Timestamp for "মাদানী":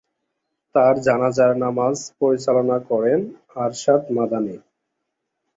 4.15-4.55